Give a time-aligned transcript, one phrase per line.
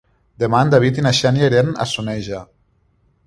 [0.43, 2.43] Demà en David i na Xènia iran a Soneja.